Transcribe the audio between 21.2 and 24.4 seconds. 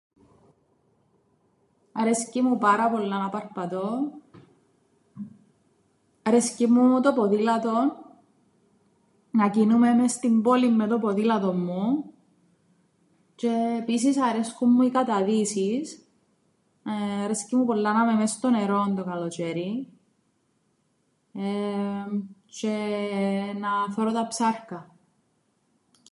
εμμ, τζ̌αι να θωρώ τα